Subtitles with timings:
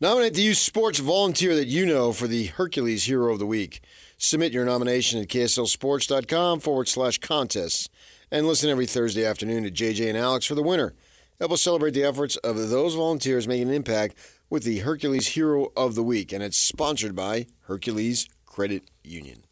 [0.00, 3.80] Nominate the youth sports volunteer that you know for the Hercules Hero of the Week.
[4.16, 7.88] Submit your nomination at kslsports.com forward slash contests.
[8.30, 10.94] And listen every Thursday afternoon to JJ and Alex for the winner.
[11.40, 14.14] Help us celebrate the efforts of those volunteers making an impact
[14.48, 16.32] with the Hercules Hero of the Week.
[16.32, 19.42] And it's sponsored by Hercules Credit Union.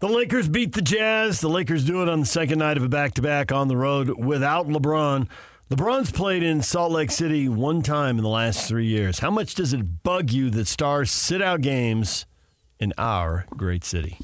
[0.00, 1.40] The Lakers beat the Jazz.
[1.40, 3.76] The Lakers do it on the second night of a back to back on the
[3.76, 5.28] road without LeBron.
[5.70, 9.18] LeBron's played in Salt Lake City one time in the last three years.
[9.18, 12.24] How much does it bug you that stars sit out games
[12.80, 14.18] in our great city?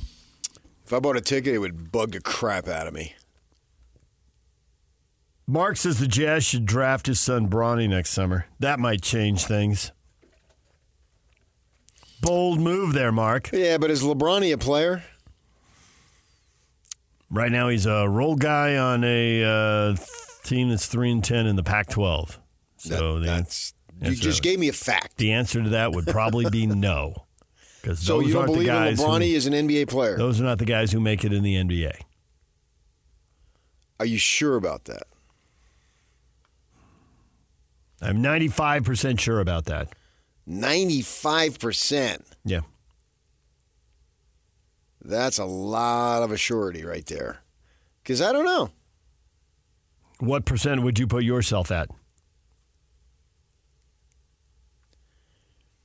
[0.86, 3.14] If I bought a ticket, it would bug the crap out of me.
[5.46, 8.46] Mark says the Jazz should draft his son Bronny next summer.
[8.58, 9.92] That might change things.
[12.22, 13.50] Bold move there, Mark.
[13.52, 15.04] Yeah, but is LeBron a player?
[17.30, 19.96] Right now, he's a role guy on a uh,
[20.44, 22.38] team that's three and ten in the Pac-12.
[22.76, 25.16] So That- that's you just gave me a fact.
[25.16, 27.26] the answer to that would probably be no,
[27.80, 28.98] because So those you don't aren't the believe guys.
[29.00, 30.16] LeBron who, is an NBA player?
[30.16, 31.92] those are not the guys who make it in the NBA.
[34.00, 35.04] Are you sure about that?
[38.02, 39.88] I'm 95 percent sure about that.
[40.46, 42.22] Ninety-five percent.
[42.44, 42.60] Yeah.
[45.02, 47.38] That's a lot of a surety right there.
[48.02, 48.70] Because I don't know.
[50.24, 51.90] What percent would you put yourself at?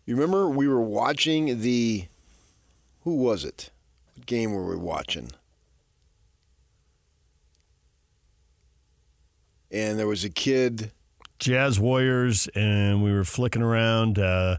[0.05, 2.05] You remember we were watching the.
[3.01, 3.69] Who was it?
[4.15, 5.31] What game were we watching?
[9.71, 10.91] And there was a kid.
[11.37, 14.17] Jazz Warriors, and we were flicking around.
[14.17, 14.57] Uh,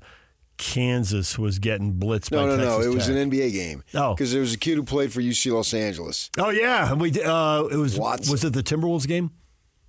[0.56, 2.76] Kansas was getting blitzed No, no, no.
[2.76, 3.82] Texas It was an NBA game.
[3.94, 4.14] Oh.
[4.14, 6.30] Because there was a kid who played for UC Los Angeles.
[6.38, 8.30] Oh yeah, we uh, it was Watson.
[8.30, 9.30] was it the Timberwolves game?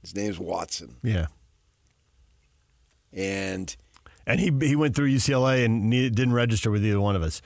[0.02, 0.98] His name's Watson.
[1.04, 1.28] Yeah,
[3.14, 3.76] And
[4.26, 7.42] and he he went through UCLA and didn't register with either one of us.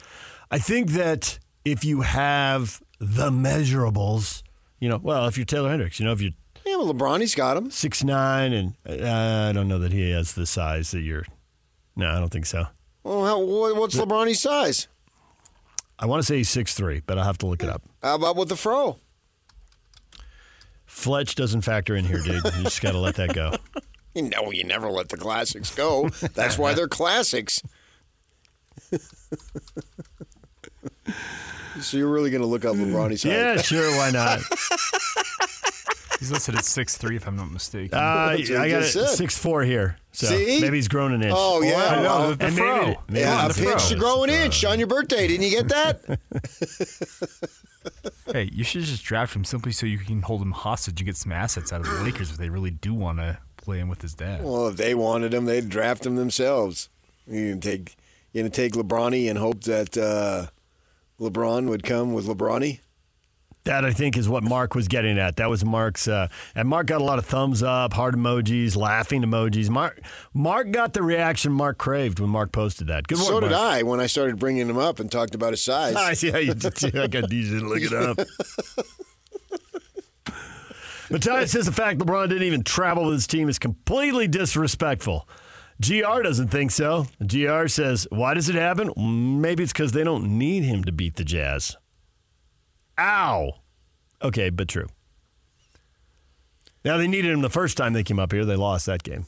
[0.51, 4.43] I think that if you have the measurables,
[4.79, 6.31] you know, well, if you're Taylor Hendricks, you know, if you're
[6.65, 7.69] yeah, well, LeBron, he's got him.
[7.71, 11.25] six nine, and uh, I don't know that he has the size that you're.
[11.95, 12.65] No, I don't think so.
[13.03, 13.39] Well, how,
[13.75, 14.87] what's LeBron's size?
[15.97, 17.83] I want to say he's six three, but I'll have to look it up.
[18.01, 18.97] How about with the fro?
[20.95, 22.41] Fletch doesn't factor in here, dude.
[22.43, 23.51] You just got to let that go.
[24.17, 26.07] You know, you never let the classics go.
[26.35, 27.61] That's why they're classics.
[31.81, 33.25] so you're really going to look up LeBron's size?
[33.25, 34.39] Yeah, sure, why not?
[36.19, 37.97] He's listed at six three, if I'm not mistaken.
[37.99, 39.09] Uh, That's what I I got just said.
[39.09, 39.97] six four here.
[40.13, 40.61] So See?
[40.61, 41.33] maybe he's grown an inch.
[41.37, 41.75] Oh, yeah.
[41.75, 42.81] I know, well, the, the and fro.
[42.85, 43.89] maybe- maybe yeah, a the pinch fro.
[43.89, 45.27] to grow an inch on your birthday.
[45.27, 46.19] Didn't you get that?
[48.35, 51.15] Hey, you should just draft him simply so you can hold him hostage and get
[51.15, 54.01] some assets out of the Lakers if they really do want to play him with
[54.01, 54.43] his dad.
[54.43, 56.89] well, if they wanted him, they'd draft him themselves.
[57.25, 57.95] You can take
[58.33, 60.47] you gonna take LeBron and hope that uh,
[61.17, 62.79] LeBron would come with LeBron.
[63.65, 65.37] That I think is what Mark was getting at.
[65.37, 69.23] That was Mark's, uh, and Mark got a lot of thumbs up, heart emojis, laughing
[69.23, 69.71] emojis.
[69.71, 70.01] Mark,
[70.35, 73.07] Mark got the reaction Mark craved when Mark posted that.
[73.07, 73.61] Good work, So did Mark.
[73.61, 75.95] I when I started bringing him up and talked about his size.
[75.97, 76.75] I see how you did.
[76.75, 76.91] too.
[77.01, 78.19] I got these to look it up.
[81.09, 85.27] Matthias says the fact LeBron didn't even travel with his team is completely disrespectful.
[85.81, 87.07] GR doesn't think so.
[87.25, 88.91] GR says, why does it happen?
[89.41, 91.77] Maybe it's because they don't need him to beat the Jazz.
[92.99, 93.53] Ow.
[94.21, 94.87] Okay, but true.
[96.83, 98.45] Now, they needed him the first time they came up here.
[98.45, 99.25] They lost that game.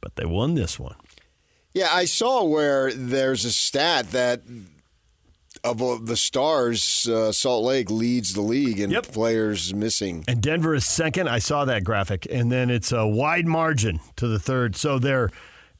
[0.00, 0.94] But they won this one.
[1.72, 4.42] Yeah, I saw where there's a stat that
[5.64, 9.06] of the stars, uh, Salt Lake leads the league in Yep.
[9.08, 10.24] players missing.
[10.28, 11.28] And Denver is second.
[11.28, 14.76] I saw that graphic, and then it's a wide margin to the third.
[14.76, 15.30] So they're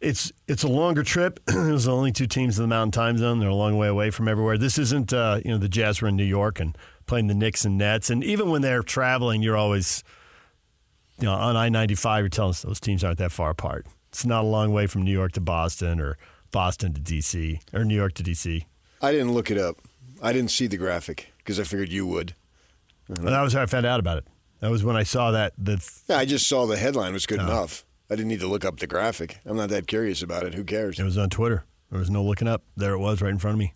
[0.01, 1.41] it's it's a longer trip.
[1.47, 3.39] There's only two teams in the Mountain Time Zone.
[3.41, 4.59] They're a long way away from everywhere.
[4.59, 6.77] This isn't uh, you know the Jazz were in New York and
[7.07, 10.03] playing the Knicks and Nets, and even when they're traveling, you're always
[11.19, 12.23] you know on I ninety five.
[12.23, 13.87] You're telling us those teams aren't that far apart.
[14.11, 16.17] It's not a long way from New York to Boston or
[16.51, 18.65] Boston to DC or New York to DC.
[19.03, 19.77] I didn't look it up.
[20.23, 22.35] I didn't see the graphic because I figured you would.
[23.09, 24.25] And that was how I found out about it.
[24.61, 27.29] That was when I saw that the Yeah, I just saw the headline was Oh.
[27.29, 27.85] good enough.
[28.11, 29.41] I didn't need to look up the graphic.
[29.45, 30.55] I'm not that curious about it.
[30.55, 30.99] Who cares?
[30.99, 31.65] It was on Twitter.
[31.91, 32.63] There was no looking up.
[32.77, 33.75] There it was right in front of me.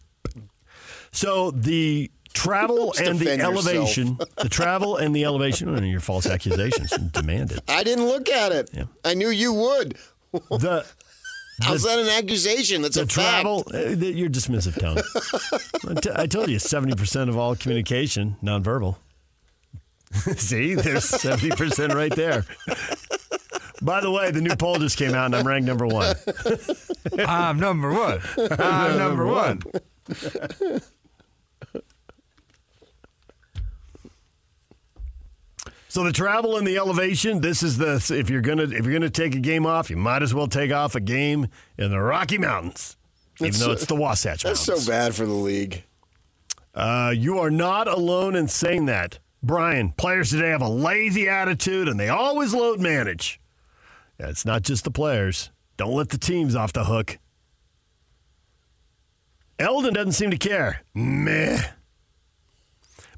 [1.13, 6.91] So the travel and the elevation, the travel and the elevation, and your false accusations
[7.13, 7.61] demanded.
[7.69, 8.71] I didn't look at it.
[8.73, 8.85] Yeah.
[9.05, 9.97] I knew you would.
[10.33, 10.87] The
[11.63, 12.81] How's that an accusation?
[12.83, 14.97] That's a travel, uh, the- your dismissive tone.
[15.95, 18.97] I, t- I told you, seventy percent of all communication nonverbal.
[20.37, 22.45] See, there's seventy percent right there.
[23.83, 26.15] By the way, the new poll just came out, and I'm ranked number one.
[27.19, 28.21] I'm number one.
[28.59, 29.63] I'm number one.
[35.89, 37.41] So the travel and the elevation.
[37.41, 40.23] This is the if you're gonna if you're gonna take a game off, you might
[40.23, 42.97] as well take off a game in the Rocky Mountains,
[43.41, 44.87] even That's though so- it's the Wasatch That's Mountains.
[44.87, 45.83] so bad for the league.
[46.75, 49.19] Uh, you are not alone in saying that.
[49.43, 53.40] Brian, players today have a lazy attitude and they always load manage.
[54.21, 55.51] Yeah, it's not just the players.
[55.79, 57.19] Don't let the teams off the hook.
[59.59, 60.83] Eldon doesn't seem to care.
[60.93, 61.63] Meh.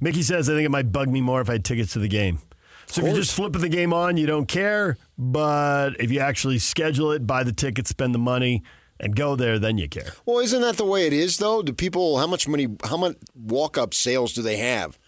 [0.00, 2.06] Mickey says, I think it might bug me more if I had tickets to the
[2.06, 2.38] game.
[2.86, 4.96] So if you're just flipping the game on, you don't care.
[5.18, 8.62] But if you actually schedule it, buy the tickets, spend the money,
[9.00, 10.12] and go there, then you care.
[10.24, 11.62] Well, isn't that the way it is though?
[11.62, 15.00] Do people how much money how much walk up sales do they have?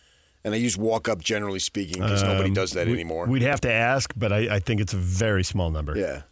[0.45, 3.27] And I use walk up generally speaking because nobody does that Um, We- anymore.
[3.27, 5.97] We'd have to ask, but I, I think it's a very small number.
[5.97, 6.23] yeah.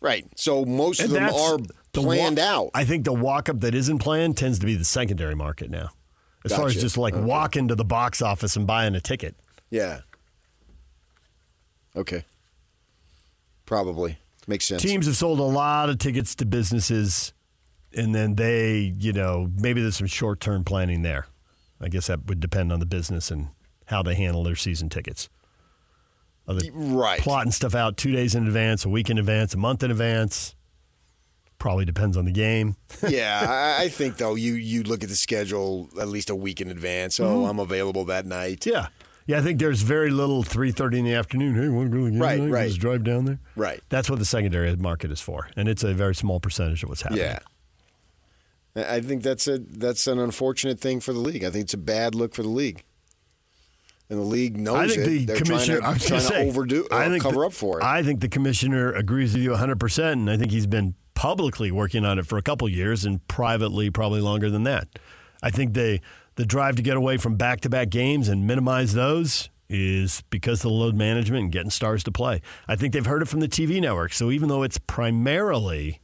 [0.00, 0.26] Right.
[0.36, 2.70] So most of them are the planned walk- out.
[2.74, 5.92] I think the walk up that isn't planned tends to be the secondary market now.
[6.44, 7.24] As far as just like Okay.
[7.24, 9.34] walking to the box office and buying a ticket.
[9.70, 10.00] Yeah.
[11.96, 12.24] Okay.
[13.64, 14.18] Probably.
[14.46, 14.82] Makes sense.
[14.82, 17.32] Teams have sold a lot of tickets to businesses,
[17.96, 21.26] and then they, you know, maybe there's some short term planning there.
[21.84, 23.48] I guess that would depend on the business and
[23.86, 25.28] how they handle their season tickets.
[26.48, 27.20] Are they Right.
[27.20, 30.54] plotting stuff out two days in advance, a week in advance, a month in advance?
[31.58, 32.76] Probably depends on the game.
[33.08, 36.68] yeah, I, think though you you look at the schedule at least a week in
[36.68, 37.20] advance.
[37.20, 37.50] Oh, Mm-hmm.
[37.50, 38.66] I'm available that night.
[38.66, 38.88] Yeah.
[39.26, 41.54] Yeah, I think there's very little 3:30 in the afternoon.
[41.54, 42.50] Hey, want to go to the game Right, tonight?
[42.50, 42.68] right.
[42.68, 43.38] Just drive down there.
[43.56, 43.80] Right.
[43.88, 47.00] That's what the secondary market is for, and it's a very small percentage of what's
[47.02, 47.22] happening.
[47.24, 47.38] Yeah.
[48.76, 51.44] I think that's a that's an unfortunate thing for the league.
[51.44, 52.82] I think it's a bad look for the league.
[54.10, 55.04] And the league knows I think it.
[55.06, 55.78] the They're commissioner.
[55.80, 57.84] trying to, trying to say, overdo I uh, think cover the- up for it.
[57.84, 61.70] I think the commissioner agrees with you 100, percent and I think he's been publicly
[61.70, 64.88] working on it for a couple years, and privately probably longer than that.
[65.42, 66.00] I think they
[66.36, 70.58] the drive to get away from back to back games and minimize those is because
[70.58, 72.42] of the load management and getting stars to play.
[72.68, 74.12] I think they've heard it from the TV network.
[74.12, 76.00] So even though it's primarily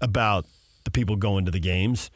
[0.00, 0.46] about
[0.84, 2.10] the people going to the games.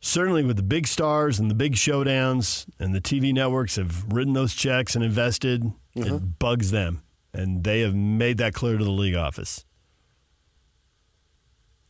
[0.00, 4.32] Certainly, with the big stars and the big showdowns, and the TV networks have written
[4.32, 6.26] those checks and invested, it mm-hmm.
[6.38, 7.02] bugs them.
[7.34, 9.64] And they have made that clear to the league office.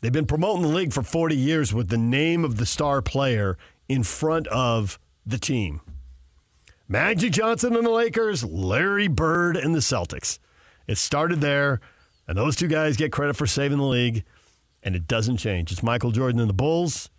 [0.01, 3.57] They've been promoting the league for 40 years with the name of the star player
[3.89, 5.81] in front of the team.
[6.89, 10.39] Magic Johnson and the Lakers, Larry Bird and the Celtics.
[10.89, 11.81] It started there,
[12.27, 14.25] and those two guys get credit for saving the league,
[14.83, 15.73] and it doesn't change.
[15.73, 17.11] It's Michael Jordan and the Bulls,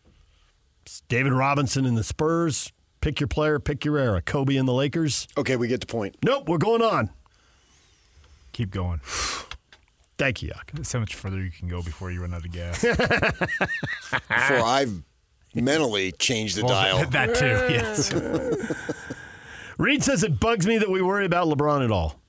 [0.83, 2.71] it's David Robinson and the Spurs.
[3.01, 4.21] Pick your player, pick your era.
[4.21, 5.27] Kobe and the Lakers.
[5.37, 6.15] okay, we get the point.
[6.23, 7.09] Nope, we're going on.
[8.53, 8.99] Keep going.
[10.19, 10.69] Thank you, Yak.
[10.73, 12.81] There's so much further you can go before you run out of gas.
[14.11, 15.01] Before I've
[15.55, 17.05] mentally changed the dial.
[17.09, 17.57] that too.
[17.73, 18.13] Yes.
[19.79, 22.19] Reed says it bugs me that we worry about LeBron at all.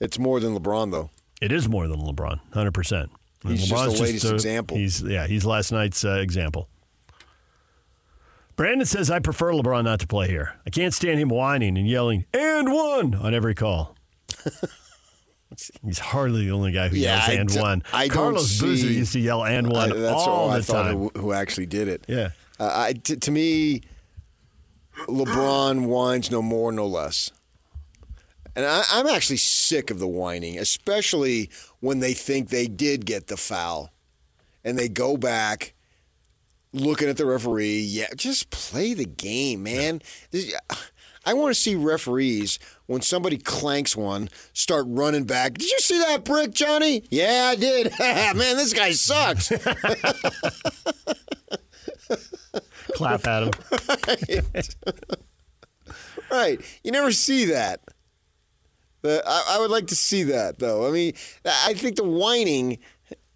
[0.00, 1.10] It's more than LeBron though.
[1.40, 3.10] It is more than LeBron, hundred percent.
[3.46, 4.76] He's just the latest example.
[4.76, 6.68] He's yeah, he's last night's uh, example.
[8.56, 10.56] Brandon says I prefer LeBron not to play here.
[10.66, 13.96] I can't stand him whining and yelling and one on every call.
[15.82, 17.82] he's hardly the only guy who Yeah, yells I and d- one.
[17.92, 20.96] I Carlos Boozer used to yell and I, one that's all I the time.
[20.98, 22.04] who, who actually did it.
[22.08, 22.30] Yeah.
[22.58, 23.80] Uh, I, t- to me,
[25.08, 27.30] LeBron whines no more, no less.
[28.54, 33.26] And I, I'm actually sick of the whining, especially when they think they did get
[33.26, 33.90] the foul
[34.64, 35.74] and they go back
[36.72, 37.80] looking at the referee.
[37.80, 40.02] Yeah, just play the game, man.
[40.30, 40.54] This-
[41.26, 45.52] I want to see referees when somebody clanks one start running back.
[45.54, 47.04] Did you see that brick, Johnny?
[47.10, 47.92] Yeah, I did.
[48.00, 49.52] man, this guy sucks.
[52.94, 53.42] Clap at
[54.28, 54.44] him.
[56.30, 56.60] Right.
[56.84, 57.80] You never see that.
[59.04, 60.86] I, I would like to see that, though.
[60.86, 61.14] I mean,
[61.44, 62.78] I think the whining,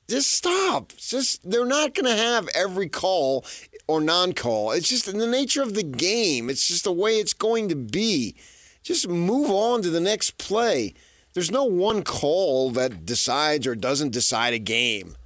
[0.08, 0.92] just stop.
[0.96, 3.44] Just they're not going to have every call
[3.86, 4.72] or non-call.
[4.72, 6.50] It's just in the nature of the game.
[6.50, 8.34] It's just the way it's going to be.
[8.82, 10.94] Just move on to the next play.
[11.32, 15.16] There's no one call that decides or doesn't decide a game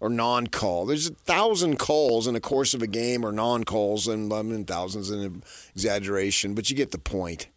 [0.00, 0.86] or non-call.
[0.86, 4.42] There's a thousand calls in the course of a game or non-calls, and um, I
[4.42, 5.42] mean thousands in
[5.74, 7.48] exaggeration, but you get the point.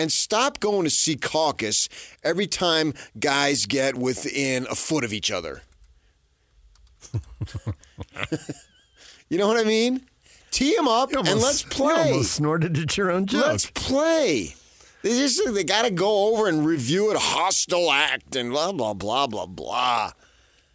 [0.00, 1.86] And stop going to Secaucus
[2.24, 5.60] every time guys get within a foot of each other.
[9.28, 10.06] you know what I mean?
[10.50, 12.12] Tee them up You and let's You play.
[12.12, 13.44] almost snorted at your own joke.
[13.46, 14.54] Let's play.
[15.02, 18.94] They just they got to go over and review it, hostile act, and blah blah
[18.94, 20.12] blah blah blah.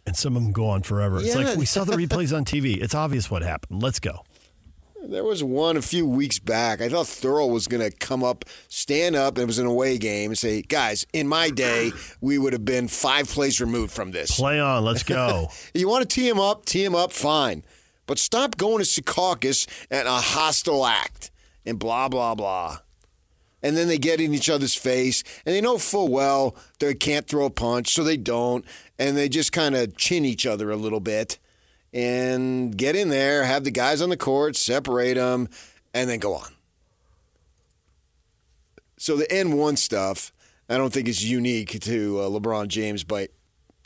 [0.06, 1.18] And some of them go on forever.
[1.20, 2.80] It's like we saw the replays on TV.
[2.80, 3.82] It's obvious what happened.
[3.82, 4.24] Let's go.
[5.08, 6.80] There was one a few weeks back.
[6.80, 9.98] I thought Thurl was going to come up, stand up, and it was an away
[9.98, 14.10] game, and say, "Guys, in my day, we would have been five plays removed from
[14.10, 14.36] this.
[14.36, 14.84] Play on.
[14.84, 15.48] Let's go.
[15.74, 17.64] You want to tee him up, tee him up, fine,
[18.06, 21.30] but stop going to Secaucus and a hostile act
[21.64, 22.78] and blah blah blah."
[23.62, 27.26] And then they get in each other's face, and they know full well they can't
[27.26, 28.64] throw a punch, so they don't,
[28.98, 31.38] and they just kind of chin each other a little bit,
[31.92, 35.48] and get in there, have the guys on the court, separate them,
[35.94, 36.50] and then go on.
[38.98, 40.32] So the N one stuff,
[40.68, 43.28] I don't think is unique to uh, LeBron James by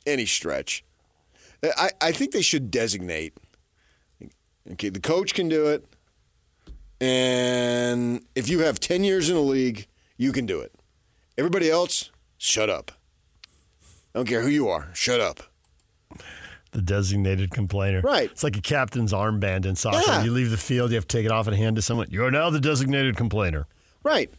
[0.06, 0.84] any stretch.
[1.62, 3.36] I, I think they should designate.
[4.72, 5.84] Okay, the coach can do it.
[7.00, 10.72] And if you have 10 years in the league, you can do it.
[11.38, 12.92] Everybody else, shut up.
[14.14, 15.40] I don't care who you are, shut up.
[16.72, 18.00] The designated complainer.
[18.00, 18.30] Right.
[18.30, 20.00] It's like a captain's armband in soccer.
[20.06, 20.22] Yeah.
[20.24, 22.06] You leave the field, you have to take it off and hand to someone.
[22.10, 23.66] You are now the designated complainer.
[24.02, 24.30] Right.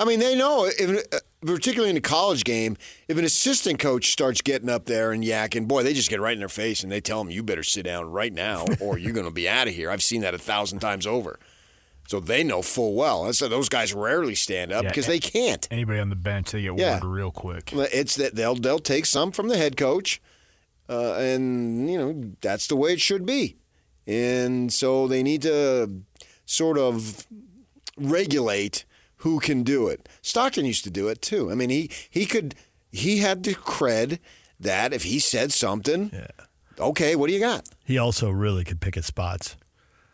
[0.00, 4.10] I mean, they know, if, uh, particularly in a college game, if an assistant coach
[4.10, 6.90] starts getting up there and yakking, boy, they just get right in their face and
[6.90, 9.68] they tell them, you better sit down right now or you're going to be out
[9.68, 9.90] of here.
[9.90, 11.38] I've seen that a thousand times over.
[12.08, 13.24] So they know full well.
[13.24, 15.66] That's why those guys rarely stand up because a- they can't.
[15.70, 16.94] Anybody on the bench, they get Yeah.
[16.96, 17.70] word real quick.
[17.72, 20.20] It's that they'll they'll take some from the head coach,
[20.88, 23.56] uh, and you know that's the way it should be.
[24.06, 26.02] And so they need to
[26.44, 27.26] sort of
[27.96, 28.84] regulate
[29.18, 30.08] who can do it.
[30.20, 31.50] Stockton used to do it too.
[31.50, 32.54] I mean, he he could
[32.92, 34.18] he had the cred
[34.60, 36.10] that if he said something,
[36.78, 37.68] okay, what do you got?
[37.84, 39.56] He also really could pick his spots.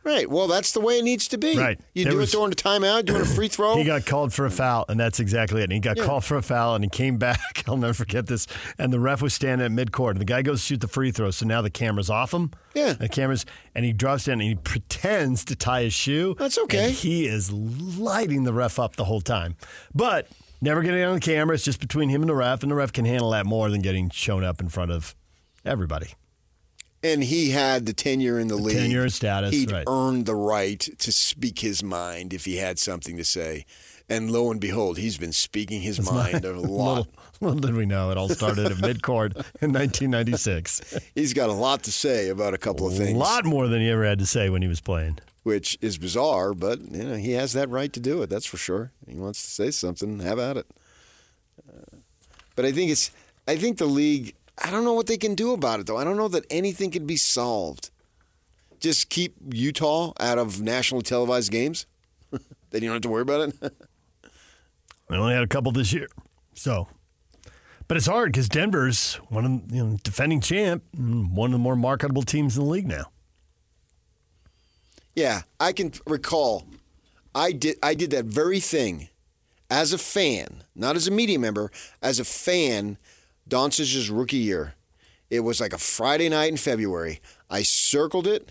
[0.02, 0.30] Right.
[0.30, 1.58] Well, that's the way it needs to be.
[1.58, 1.78] Right.
[1.94, 3.76] You There do was- it during a timeout, doing a free throw.
[3.76, 5.64] He got called for a foul, and that's exactly it.
[5.64, 6.04] And he got Yeah.
[6.06, 7.62] called for a foul, and he came back.
[7.68, 8.46] I'll never forget this.
[8.78, 11.10] And the ref was standing at midcourt, and the guy goes to shoot the free
[11.10, 11.30] throw.
[11.30, 12.50] So now the camera's off him.
[12.74, 12.94] Yeah.
[12.94, 16.34] The camera's, and he drops down and he pretends to tie his shoe.
[16.38, 16.84] That's okay.
[16.86, 19.56] And he is lighting the ref up the whole time.
[19.94, 20.28] But
[20.62, 21.54] never getting on the camera.
[21.54, 23.82] It's just between him and the ref, and the ref can handle that more than
[23.82, 25.14] getting shown up in front of
[25.64, 26.14] everybody.
[27.02, 28.76] And he had the tenure in the, league.
[28.76, 29.84] tenure status, He'd right.
[29.88, 33.64] earned the right to speak his mind if he had something to say.
[34.08, 37.06] And lo and behold, he's been speaking his mind a lot.
[37.06, 37.06] Little,
[37.40, 40.98] little did we know it all started at midcourt in 1996.
[41.14, 43.12] He's got a lot to say about a couple of things.
[43.14, 45.18] A lot more than he ever had to say when he was playing.
[45.44, 48.28] which is bizarre, but you know he has that right to do it.
[48.30, 48.90] That's for sure.
[49.08, 50.66] He wants to say something, have at it.
[51.68, 51.98] Uh,
[52.56, 53.10] but I think it's.
[53.46, 54.34] I think the league.
[54.62, 55.96] I don't know what they can do about it though.
[55.96, 57.90] I don't know that anything can be solved.
[58.78, 61.86] Just keep Utah out of nationally televised games.
[62.30, 63.74] then you don't have to worry about it.
[65.08, 66.06] We only had a couple this year,
[66.54, 66.86] so.
[67.88, 71.58] But it's hard because Denver's one of you know defending champ, mm, one of the
[71.58, 73.10] more marketable teams in the league now.
[75.16, 76.64] Yeah, I can recall.
[77.34, 77.76] I did.
[77.82, 79.08] I did that very thing
[79.68, 82.96] as a fan, not as a media member, as a fan.
[83.50, 84.74] Doncic's rookie year.
[85.28, 87.20] It was like a Friday night in February.
[87.48, 88.50] I circled it.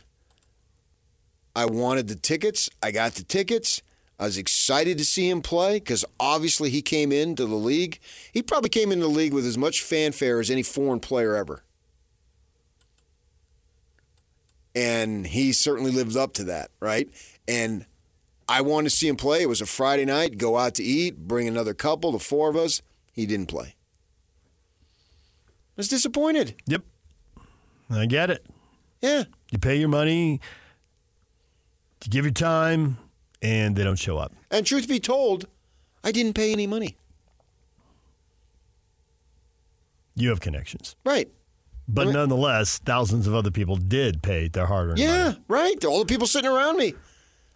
[1.55, 2.69] I wanted the tickets.
[2.81, 3.81] I got the tickets.
[4.19, 7.99] I was excited to see him play because obviously he came into the league.
[8.31, 11.63] He probably came into the league with as much fanfare as any foreign player ever.
[14.75, 17.09] And he certainly lived up to that, right?
[17.47, 17.85] And
[18.47, 19.41] I wanted to see him play.
[19.41, 22.55] It was a Friday night, go out to eat, bring another couple, the four of
[22.55, 22.81] us.
[23.13, 23.75] He didn't play.
[25.79, 26.55] I was disappointed.
[26.67, 26.81] Yep,
[27.89, 28.45] I get it.
[29.01, 29.23] Yeah.
[29.49, 30.41] You pay your money,
[32.03, 32.97] you give your time,
[33.41, 34.33] and they don't show up.
[34.51, 35.45] And truth be told,
[36.03, 36.97] I didn't pay any money.
[40.15, 41.29] You have connections, Right.
[41.87, 45.39] but I mean- nonetheless, thousands of other people did pay their hard-earned Yeah, money.
[45.47, 45.85] right.
[45.85, 46.93] All the people sitting around me.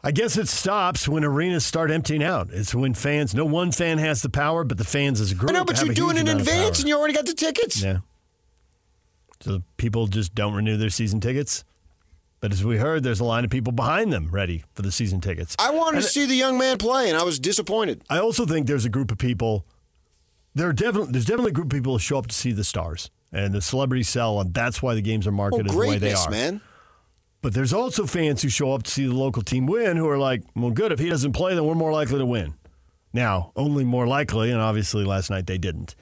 [0.01, 2.51] I guess it stops when arenas start emptying out.
[2.53, 5.49] It's when fans, no one fan has the power, but the fans as a group.
[5.49, 7.81] I know, but you're doing it in advance and you already got the tickets.
[7.83, 7.97] Yeah.
[9.43, 11.63] So people just don't renew their season tickets.
[12.39, 15.21] But as we heard, there's a line of people behind them ready for the season
[15.21, 15.55] tickets.
[15.59, 18.03] I wanted to see the young man play, and I was disappointed.
[18.09, 19.65] I also think there's a group of people.
[20.55, 22.63] There are definitely there's definitely a group of people who show up to see the
[22.63, 25.97] stars and the celebrities sell, and that's why the games are Oh, marketed the way
[25.97, 26.29] they are.
[26.29, 26.61] man.
[27.41, 30.17] But there's also fans who show up to see the local team win who are
[30.17, 30.91] like, well, good.
[30.93, 32.53] If he doesn't play, then we're more likely to win.
[33.11, 35.95] Now, only more likely, and obviously last night they didn't.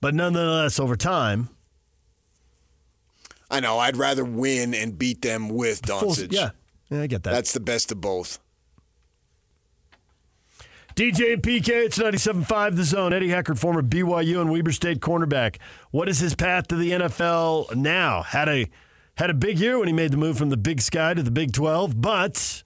[0.00, 1.50] But nonetheless, over time,
[3.50, 3.78] I know.
[3.78, 6.32] I'd rather win and beat them with full- Doncic.
[6.32, 6.50] yeah,
[6.90, 7.32] yeah, I get that.
[7.32, 8.38] That's the best of both.
[10.94, 13.12] DJ and PK, it's 97.5 The Zone.
[13.12, 15.56] Eddie Heckard, former BYU and Weber State cornerback.
[15.92, 18.22] What is his path to the NFL now?
[18.22, 18.68] Had a
[19.16, 21.30] had a big year when he made the move from the Big Sky to the
[21.30, 22.62] Big 12, but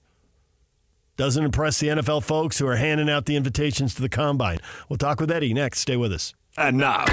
[1.15, 4.57] doesn't impress the NFL folks who are handing out the invitations to the combine.
[4.89, 5.79] We'll talk with Eddie next.
[5.79, 6.33] Stay with us.
[6.57, 7.05] And now,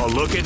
[0.00, 0.44] a look at